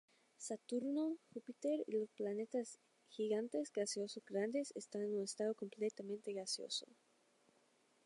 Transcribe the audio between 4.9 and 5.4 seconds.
en un